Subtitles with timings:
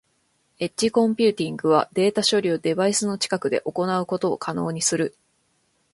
[0.57, 5.15] エッジコンピューティングはデータ処理をデバイスの近くで行うことを可能にする。